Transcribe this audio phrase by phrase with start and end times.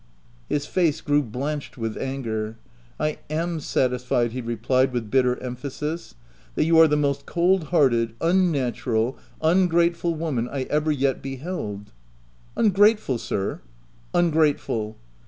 [0.49, 2.57] His face grew blanched with anger."
[3.09, 6.15] I am satisfied," he replied with bitter em phasis,"
[6.55, 11.91] that you are the most cold hearted, unnatural, ungrateful woman I ever yet be held
[12.57, 13.61] I*" Ungrateful sir
[14.15, 14.97] ?""Ungrateful."